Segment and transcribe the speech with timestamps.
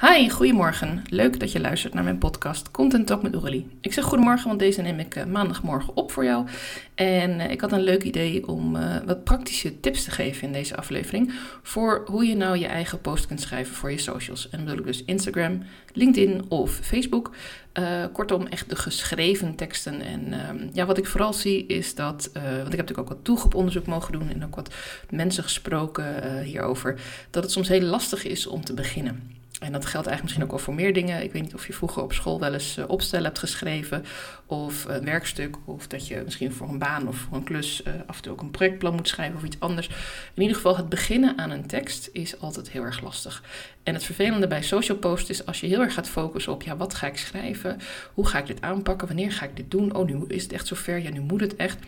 [0.00, 1.02] Hi, goedemorgen.
[1.08, 3.66] Leuk dat je luistert naar mijn podcast Content Talk met Aurélie.
[3.80, 6.46] Ik zeg goedemorgen, want deze neem ik uh, maandagmorgen op voor jou.
[6.94, 10.52] En uh, ik had een leuk idee om uh, wat praktische tips te geven in
[10.52, 11.32] deze aflevering
[11.62, 14.50] voor hoe je nou je eigen post kunt schrijven voor je socials.
[14.50, 15.62] En bedoel ik dus Instagram,
[15.92, 17.30] LinkedIn of Facebook.
[18.12, 20.00] kortom, echt de geschreven teksten.
[20.00, 23.24] En ehm, ja, wat ik vooral zie is dat, want ik heb natuurlijk ook wat
[23.24, 24.74] toegroeponderzoek mogen doen en ook wat
[25.10, 29.37] mensen gesproken hierover, dat het soms heel lastig is om te beginnen.
[29.60, 31.22] En dat geldt eigenlijk misschien ook wel voor meer dingen.
[31.22, 34.04] Ik weet niet of je vroeger op school wel eens uh, opstellen hebt geschreven.
[34.46, 35.56] Of een werkstuk.
[35.64, 38.32] Of dat je misschien voor een baan of voor een klus uh, af en toe
[38.32, 39.88] ook een projectplan moet schrijven of iets anders.
[40.34, 43.42] In ieder geval, het beginnen aan een tekst is altijd heel erg lastig.
[43.82, 46.76] En het vervelende bij social post is als je heel erg gaat focussen op ja,
[46.76, 47.80] wat ga ik schrijven?
[48.14, 49.06] Hoe ga ik dit aanpakken?
[49.06, 49.94] Wanneer ga ik dit doen?
[49.94, 50.98] Oh, nu is het echt zover.
[50.98, 51.78] Ja, nu moet het echt.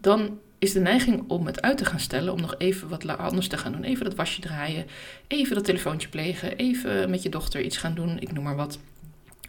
[0.00, 3.48] Dan is de neiging om het uit te gaan stellen, om nog even wat anders
[3.48, 3.84] te gaan doen.
[3.84, 4.86] Even dat wasje draaien,
[5.26, 8.78] even dat telefoontje plegen, even met je dochter iets gaan doen, ik noem maar wat.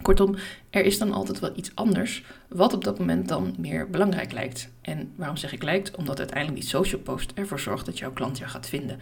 [0.02, 0.36] Kortom,
[0.76, 4.70] er is dan altijd wel iets anders wat op dat moment dan meer belangrijk lijkt.
[4.82, 5.96] En waarom zeg ik lijkt?
[5.96, 9.00] Omdat uiteindelijk die social post ervoor zorgt dat jouw klant jou gaat vinden.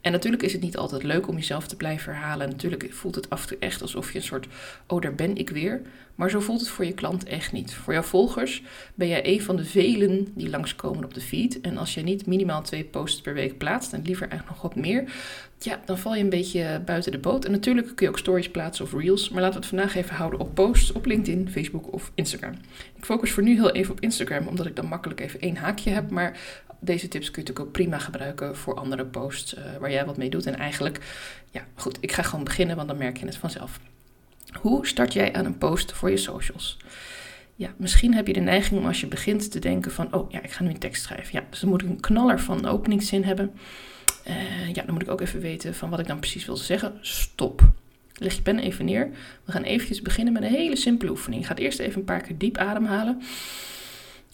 [0.00, 2.48] En natuurlijk is het niet altijd leuk om jezelf te blijven herhalen.
[2.48, 4.46] Natuurlijk voelt het af en toe echt alsof je een soort,
[4.86, 5.82] oh daar ben ik weer.
[6.14, 7.74] Maar zo voelt het voor je klant echt niet.
[7.74, 8.62] Voor jouw volgers
[8.94, 11.60] ben jij een van de velen die langskomen op de feed.
[11.60, 14.82] En als je niet minimaal twee posts per week plaatst, en liever eigenlijk nog wat
[14.82, 15.04] meer,
[15.58, 17.44] ja, dan val je een beetje buiten de boot.
[17.44, 19.28] En natuurlijk kun je ook stories plaatsen of reels.
[19.28, 22.54] Maar laten we het vandaag even houden op posts op LinkedIn, Facebook of Instagram.
[22.96, 25.90] Ik focus voor nu heel even op Instagram, omdat ik dan makkelijk even één haakje
[25.90, 26.10] heb.
[26.10, 26.38] Maar
[26.80, 30.16] deze tips kun je natuurlijk ook prima gebruiken voor andere posts uh, waar jij wat
[30.16, 30.46] mee doet.
[30.46, 31.00] En eigenlijk,
[31.50, 33.80] ja, goed, ik ga gewoon beginnen, want dan merk je het vanzelf.
[34.60, 36.76] Hoe start jij aan een post voor je socials?
[37.54, 40.42] Ja, misschien heb je de neiging om als je begint te denken van, oh ja,
[40.42, 41.38] ik ga nu een tekst schrijven.
[41.38, 43.52] Ja, dus dan moet ik een knaller van een openingszin hebben.
[44.26, 46.98] Uh, ja, dan moet ik ook even weten van wat ik dan precies wil zeggen.
[47.00, 47.72] Stop.
[48.18, 49.08] Leg je pen even neer.
[49.44, 51.42] We gaan eventjes beginnen met een hele simpele oefening.
[51.42, 53.22] Je gaat eerst even een paar keer diep ademhalen.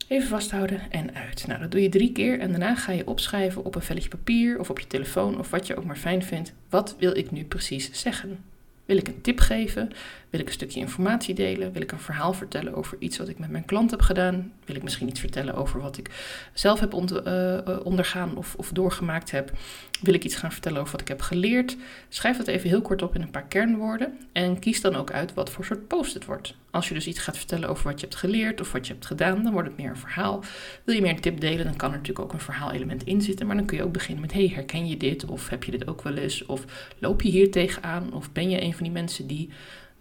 [0.09, 1.47] Even vasthouden en uit.
[1.47, 4.59] Nou, dat doe je drie keer en daarna ga je opschrijven op een velletje papier
[4.59, 6.53] of op je telefoon of wat je ook maar fijn vindt.
[6.69, 8.39] Wat wil ik nu precies zeggen?
[8.85, 9.91] Wil ik een tip geven?
[10.31, 11.73] Wil ik een stukje informatie delen?
[11.73, 14.53] Wil ik een verhaal vertellen over iets wat ik met mijn klant heb gedaan?
[14.65, 16.11] Wil ik misschien iets vertellen over wat ik
[16.53, 19.53] zelf heb eh, eh, ondergaan of, of doorgemaakt heb?
[20.01, 21.77] Wil ik iets gaan vertellen over wat ik heb geleerd?
[22.09, 25.35] Schrijf dat even heel kort op in een paar kernwoorden en kies dan ook uit
[25.35, 26.55] wat voor soort post het wordt.
[26.75, 29.07] Als je dus iets gaat vertellen over wat je hebt geleerd of wat je hebt
[29.07, 30.45] gedaan, dan wordt het meer een verhaal.
[30.85, 33.47] Wil je meer een tip delen, dan kan er natuurlijk ook een verhaalelement in zitten.
[33.47, 35.25] Maar dan kun je ook beginnen met: hey, herken je dit?
[35.25, 36.47] Of heb je dit ook wel eens?
[36.47, 36.65] Of
[36.99, 38.13] loop je hier tegenaan?
[38.13, 39.51] Of ben je een van die mensen die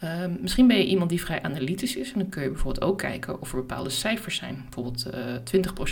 [0.03, 2.12] Uh, misschien ben je iemand die vrij analytisch is.
[2.13, 4.62] En dan kun je bijvoorbeeld ook kijken of er bepaalde cijfers zijn.
[4.63, 5.41] Bijvoorbeeld uh, eh,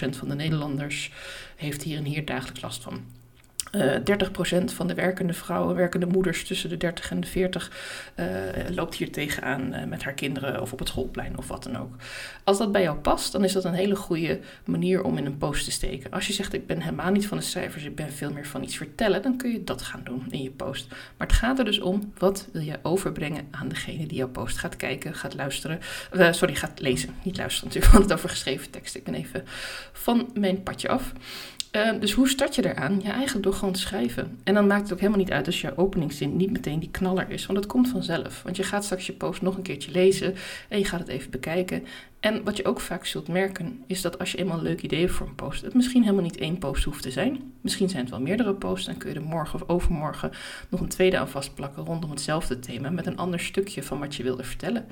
[0.06, 1.12] 20% van de Nederlanders
[1.56, 3.02] heeft hier en hier dagelijks last van.
[3.72, 7.72] Uh, eh, 30% van de werkende vrouwen, werkende moeders tussen de 30 en de 40,
[8.16, 8.26] uh,
[8.76, 11.96] loopt hier tegenaan uh, met haar kinderen of op het schoolplein of wat dan ook.
[12.44, 15.38] Als dat bij jou past, dan is dat een hele goede manier om in een
[15.38, 16.12] post te steken.
[16.12, 18.64] Als je zegt, ik ben helemaal niet van de cijfers, ik ben veel meer van
[18.64, 20.88] iets vertellen, dan kun je dat gaan doen in je post.
[20.90, 24.58] Maar het gaat er dus om, wat wil je overbrengen aan degene die jouw post
[24.58, 25.80] gaat kijken, gaat luisteren,
[26.32, 27.16] sorry, gaat lezen.
[27.24, 28.96] Niet luisteren natuurlijk, want het over geschreven tekst.
[28.96, 29.44] Ik ben even
[29.92, 31.14] van mijn padje af.
[31.72, 33.00] Uh, dus hoe start je eraan?
[33.04, 34.40] Ja, eigenlijk door gewoon te schrijven.
[34.44, 37.30] En dan maakt het ook helemaal niet uit als je openingszin niet meteen die knaller
[37.30, 37.46] is.
[37.46, 38.44] Want dat komt vanzelf.
[38.44, 40.36] Want je gaat straks je post nog een keertje lezen
[40.70, 41.86] en je gaat het even bekijken.
[42.20, 45.00] En wat je ook vaak zult merken, is dat als je eenmaal een leuk idee
[45.00, 47.54] hebt voor een post, het misschien helemaal niet één post hoeft te zijn.
[47.62, 48.86] Misschien zijn het wel meerdere posts.
[48.86, 50.32] Dan kun je er morgen of overmorgen
[50.70, 54.24] nog een tweede aan vastplakken rondom hetzelfde thema met een ander stukje van wat je
[54.24, 54.86] wilde vertellen.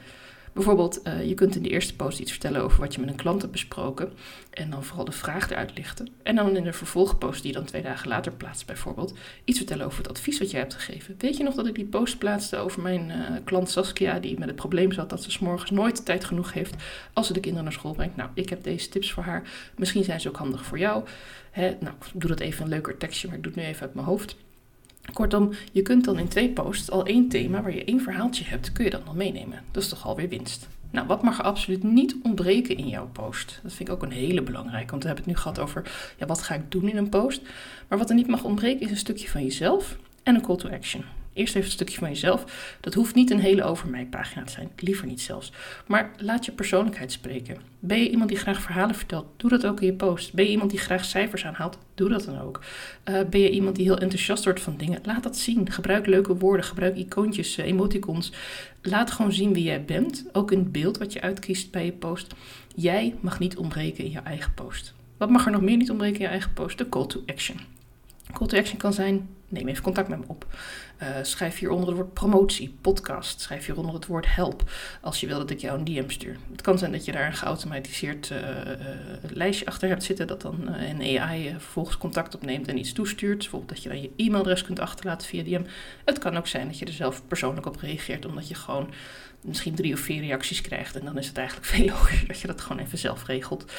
[0.53, 3.15] Bijvoorbeeld, uh, je kunt in de eerste post iets vertellen over wat je met een
[3.15, 4.11] klant hebt besproken.
[4.49, 6.07] En dan vooral de vraag eruit lichten.
[6.23, 9.85] En dan in de vervolgpost, die je dan twee dagen later plaatst, bijvoorbeeld, iets vertellen
[9.85, 11.15] over het advies wat jij hebt gegeven.
[11.17, 14.47] Weet je nog dat ik die post plaatste over mijn uh, klant Saskia, die met
[14.47, 16.75] het probleem zat dat ze s'morgens nooit tijd genoeg heeft
[17.13, 18.15] als ze de kinderen naar school brengt?
[18.15, 19.71] Nou, ik heb deze tips voor haar.
[19.75, 21.03] Misschien zijn ze ook handig voor jou.
[21.51, 21.75] Hè?
[21.79, 23.93] Nou, ik doe dat even een leuker tekstje, maar ik doe het nu even uit
[23.93, 24.35] mijn hoofd.
[25.13, 28.71] Kortom, je kunt dan in twee posts al één thema waar je één verhaaltje hebt,
[28.71, 29.63] kun je dan al meenemen.
[29.71, 30.67] Dat is toch alweer winst.
[30.91, 33.59] Nou, wat mag er absoluut niet ontbreken in jouw post?
[33.63, 36.25] Dat vind ik ook een hele belangrijke, want we hebben het nu gehad over ja,
[36.25, 37.41] wat ga ik doen in een post.
[37.87, 40.69] Maar wat er niet mag ontbreken is een stukje van jezelf en een call to
[40.69, 41.03] action.
[41.33, 42.75] Eerst even een stukje van jezelf.
[42.79, 44.71] Dat hoeft niet een hele over mij pagina te zijn.
[44.75, 45.51] Liever niet zelfs.
[45.87, 47.57] Maar laat je persoonlijkheid spreken.
[47.79, 49.25] Ben je iemand die graag verhalen vertelt?
[49.37, 50.33] Doe dat ook in je post.
[50.33, 51.77] Ben je iemand die graag cijfers aanhaalt?
[51.95, 52.59] Doe dat dan ook.
[53.09, 54.99] Uh, ben je iemand die heel enthousiast wordt van dingen?
[55.03, 55.71] Laat dat zien.
[55.71, 56.65] Gebruik leuke woorden.
[56.65, 58.31] Gebruik icoontjes, uh, emoticons.
[58.81, 60.25] Laat gewoon zien wie jij bent.
[60.31, 62.33] Ook in het beeld wat je uitkiest bij je post.
[62.75, 64.93] Jij mag niet ontbreken in je eigen post.
[65.17, 66.77] Wat mag er nog meer niet ontbreken in je eigen post?
[66.77, 67.59] De call to action.
[68.33, 70.45] Call to action kan zijn: neem even contact met me op.
[71.21, 73.41] schrijf hieronder het woord promotie, podcast.
[73.41, 76.35] Schrijf hieronder het woord help als je wil dat ik jou een DM stuur.
[76.51, 78.33] Het kan zijn dat je daar een geautomatiseerd
[79.21, 83.37] lijstje achter hebt zitten dat dan een AI vervolgens contact opneemt en iets toestuurt.
[83.37, 85.63] Bijvoorbeeld dat je dan je e-mailadres kunt achterlaten via DM.
[86.05, 88.89] Het kan ook zijn dat je er zelf persoonlijk op reageert omdat je gewoon
[89.41, 90.95] misschien drie of vier reacties krijgt.
[90.95, 93.71] En dan is het eigenlijk veel logischer dat je dat gewoon even zelf regelt.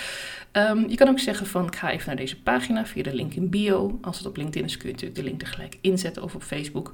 [0.52, 3.34] Ehm, je kan ook zeggen van ik ga even naar deze pagina via de link
[3.34, 3.98] in bio.
[4.02, 5.48] Als het op LinkedIn is kun je natuurlijk de link er
[5.80, 6.92] inzetten of op Facebook.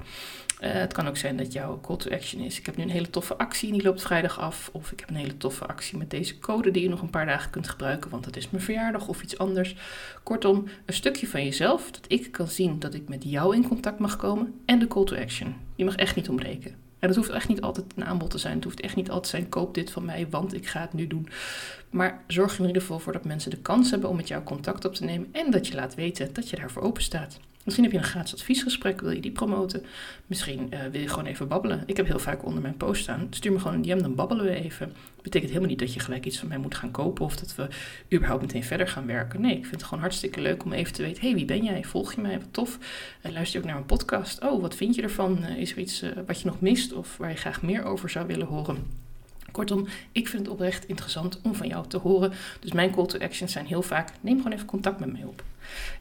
[0.61, 2.59] Uh, het kan ook zijn dat jouw call to action is.
[2.59, 4.69] Ik heb nu een hele toffe actie, die loopt vrijdag af.
[4.73, 7.25] Of ik heb een hele toffe actie met deze code die je nog een paar
[7.25, 9.75] dagen kunt gebruiken, want het is mijn verjaardag of iets anders.
[10.23, 13.99] Kortom, een stukje van jezelf dat ik kan zien dat ik met jou in contact
[13.99, 15.55] mag komen en de call to action.
[15.75, 16.75] Je mag echt niet ontbreken.
[16.99, 18.55] En dat hoeft echt niet altijd een aanbod te zijn.
[18.55, 20.93] Het hoeft echt niet altijd te zijn: koop dit van mij, want ik ga het
[20.93, 21.29] nu doen.
[21.89, 24.43] Maar zorg er in ieder geval voor dat mensen de kans hebben om met jou
[24.43, 27.39] contact op te nemen en dat je laat weten dat je daarvoor open staat.
[27.67, 29.85] Misschien heb je een gratis adviesgesprek, wil je die promoten?
[30.27, 31.83] Misschien uh, wil je gewoon even babbelen.
[31.85, 34.45] Ik heb heel vaak onder mijn post staan, stuur me gewoon een DM, dan babbelen
[34.45, 34.93] we even.
[35.21, 37.67] Betekent helemaal niet dat je gelijk iets van mij moet gaan kopen of dat we
[38.13, 39.41] überhaupt meteen verder gaan werken.
[39.41, 41.83] Nee, ik vind het gewoon hartstikke leuk om even te weten, hey, wie ben jij?
[41.83, 42.39] Volg je mij?
[42.39, 42.77] Wat tof.
[43.25, 44.43] Uh, luister je ook naar mijn podcast?
[44.43, 45.37] Oh, wat vind je ervan?
[45.41, 48.27] Uh, is er iets wat je nog mist of waar je graag meer over zou
[48.27, 49.06] willen horen?
[49.57, 52.33] Kortom, ik vind het oprecht interessant om van jou te horen.
[52.59, 55.43] Dus mijn call to actions zijn heel vaak: neem gewoon even contact met mij op.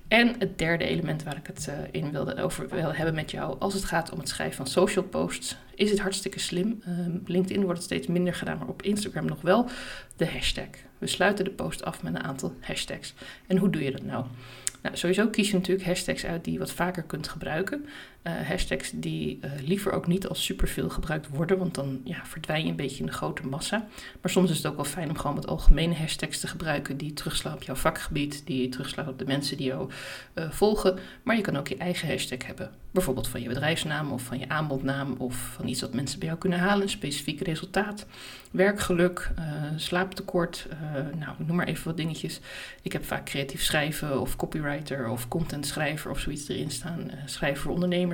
[0.08, 3.56] En het derde element waar ik het uh, in wilde over wil hebben met jou,
[3.58, 6.82] als het gaat om het schrijven van social posts, is het hartstikke slim.
[6.88, 9.69] Uh, LinkedIn wordt het steeds minder gedaan, maar op Instagram nog wel.
[10.17, 10.69] De hashtag.
[10.99, 13.14] We sluiten de post af met een aantal hashtags.
[13.47, 14.25] En hoe doe je dat nou?
[14.82, 17.87] Nou, sowieso kies je natuurlijk hashtags uit die je wat vaker kunt gebruiken.
[18.26, 22.64] Uh, hashtags die uh, liever ook niet als superveel gebruikt worden, want dan ja, verdwijn
[22.64, 23.87] je een beetje in de grote massa.
[24.20, 27.12] Maar soms is het ook wel fijn om gewoon wat algemene hashtags te gebruiken die
[27.12, 29.90] terugslaan op jouw vakgebied, die terugslaan op de mensen die jou
[30.34, 30.99] uh, volgen.
[31.23, 32.70] Maar je kan ook je eigen hashtag hebben.
[32.90, 36.40] Bijvoorbeeld van je bedrijfsnaam of van je aanbodnaam of van iets wat mensen bij jou
[36.40, 38.06] kunnen halen, specifiek resultaat.
[38.50, 39.31] Werkgeluk,
[39.76, 40.67] slaaptekort,
[41.19, 42.40] nou noem maar even wat dingetjes.
[42.82, 47.11] Ik heb vaak creatief schrijven of copywriter of content schrijver of zoiets erin staan.
[47.25, 47.72] schrijver voor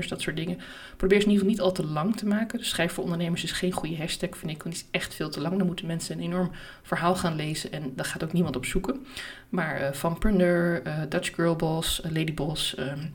[0.08, 0.58] dat soort dingen.
[0.96, 2.58] Probeer ze in ieder geval niet al te lang te maken.
[2.58, 4.62] Dus schrijf voor ondernemers is geen goede hashtag, vind ik.
[4.62, 5.56] Want die is echt veel te lang.
[5.58, 6.50] Dan moeten mensen een enorm
[6.82, 9.06] verhaal gaan lezen en daar gaat ook niemand op zoeken.
[9.48, 12.78] Maar uh, Vanpreneur, uh, Dutch Girl Boss, uh, Lady Boss...
[12.78, 13.14] Um,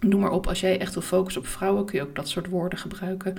[0.00, 2.48] Noem maar op, als jij echt wil focussen op vrouwen, kun je ook dat soort
[2.48, 3.36] woorden gebruiken.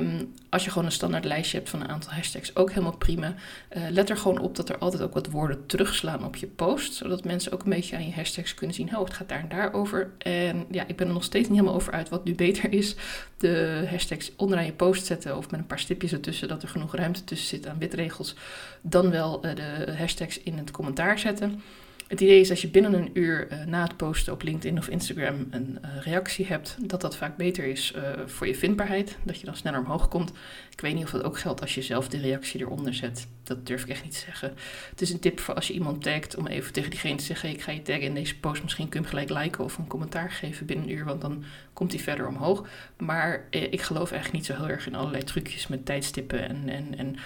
[0.00, 3.34] Um, als je gewoon een standaard lijstje hebt van een aantal hashtags, ook helemaal prima.
[3.76, 6.94] Uh, let er gewoon op dat er altijd ook wat woorden terugslaan op je post,
[6.94, 9.48] zodat mensen ook een beetje aan je hashtags kunnen zien, oh, het gaat daar en
[9.48, 10.10] daar over.
[10.18, 12.96] En ja, ik ben er nog steeds niet helemaal over uit wat nu beter is.
[13.36, 16.94] De hashtags onderaan je post zetten of met een paar stipjes ertussen, dat er genoeg
[16.94, 18.34] ruimte tussen zit aan witregels.
[18.80, 21.62] Dan wel uh, de hashtags in het commentaar zetten.
[22.08, 24.88] Het idee is als je binnen een uur uh, na het posten op LinkedIn of
[24.88, 29.16] Instagram een uh, reactie hebt, dat dat vaak beter is uh, voor je vindbaarheid.
[29.22, 30.32] Dat je dan sneller omhoog komt.
[30.70, 33.26] Ik weet niet of dat ook geldt als je zelf de reactie eronder zet.
[33.42, 34.54] Dat durf ik echt niet te zeggen.
[34.90, 37.50] Het is een tip voor als je iemand tagt om even tegen diegene te zeggen:
[37.50, 38.62] Ik ga je taggen in deze post.
[38.62, 41.44] Misschien kun je hem gelijk liken of een commentaar geven binnen een uur, want dan
[41.72, 42.68] komt hij verder omhoog.
[42.96, 46.98] Maar ik geloof eigenlijk niet zo heel erg in allerlei trucjes met tijdstippen en, en,
[46.98, 47.16] en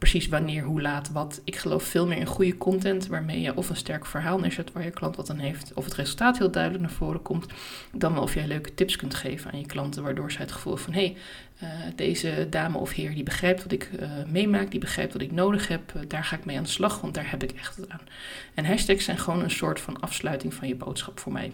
[0.00, 1.40] precies wanneer, hoe laat, wat.
[1.44, 4.84] Ik geloof veel meer in goede content waarmee je of een sterk verhaal neerzet waar
[4.84, 7.46] je klant wat aan heeft, of het resultaat heel duidelijk naar voren komt,
[7.92, 10.76] dan wel of jij leuke tips kunt geven aan je klanten, waardoor zij het gevoel
[10.76, 11.16] van hé, hey,
[11.62, 15.32] uh, deze dame of heer die begrijpt wat ik uh, meemaak, die begrijpt wat ik
[15.32, 17.88] nodig heb, uh, daar ga ik mee aan de slag, want daar heb ik echt
[17.88, 18.00] aan.
[18.54, 21.52] En hashtags zijn gewoon een soort van afsluiting van je boodschap voor mij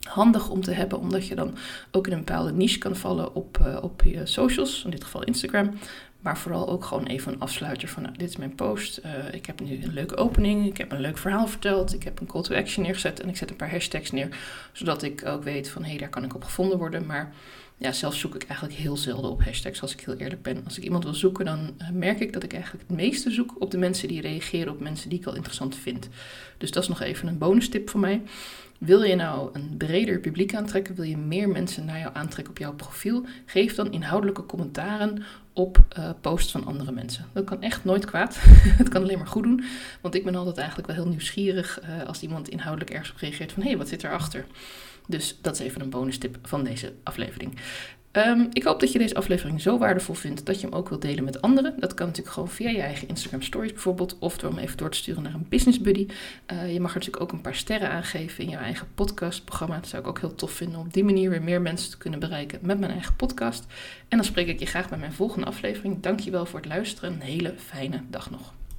[0.00, 1.56] handig om te hebben, omdat je dan
[1.90, 5.70] ook in een bepaalde niche kan vallen op, op je socials, in dit geval Instagram.
[6.20, 9.00] Maar vooral ook gewoon even een afsluiter van, nou, dit is mijn post.
[9.04, 12.20] Uh, ik heb nu een leuke opening, ik heb een leuk verhaal verteld, ik heb
[12.20, 14.36] een call to action neergezet en ik zet een paar hashtags neer,
[14.72, 17.06] zodat ik ook weet van, hé, hey, daar kan ik op gevonden worden.
[17.06, 17.32] Maar
[17.76, 20.64] ja, zelf zoek ik eigenlijk heel zelden op hashtags, als ik heel eerlijk ben.
[20.64, 23.54] Als ik iemand wil zoeken, dan uh, merk ik dat ik eigenlijk het meeste zoek
[23.58, 26.08] op de mensen die reageren op mensen die ik al interessant vind.
[26.58, 28.22] Dus dat is nog even een bonus tip voor mij.
[28.80, 30.94] Wil je nou een breder publiek aantrekken?
[30.94, 33.24] Wil je meer mensen naar jou aantrekken op jouw profiel?
[33.46, 35.22] Geef dan inhoudelijke commentaren
[35.52, 37.26] op uh, posts van andere mensen.
[37.32, 38.36] Dat kan echt nooit kwaad.
[38.82, 39.64] het kan alleen maar goed doen.
[40.00, 43.52] Want ik ben altijd eigenlijk wel heel nieuwsgierig uh, als iemand inhoudelijk ergens op reageert
[43.52, 44.46] van hé, hey, wat zit erachter?
[45.06, 47.56] Dus dat is even een bonus tip van deze aflevering.
[48.12, 51.02] Um, ik hoop dat je deze aflevering zo waardevol vindt dat je hem ook wilt
[51.02, 51.74] delen met anderen.
[51.78, 54.90] Dat kan natuurlijk gewoon via je eigen Instagram Stories bijvoorbeeld, of door hem even door
[54.90, 56.06] te sturen naar een business buddy.
[56.52, 59.74] Uh, je mag er natuurlijk ook een paar sterren aangeven in jouw eigen podcastprogramma.
[59.74, 61.98] Dat zou ik ook heel tof vinden om op die manier weer meer mensen te
[61.98, 63.66] kunnen bereiken met mijn eigen podcast.
[64.08, 66.02] En dan spreek ik je graag bij mijn volgende aflevering.
[66.02, 67.12] Dankjewel voor het luisteren.
[67.12, 68.59] Een hele fijne dag nog.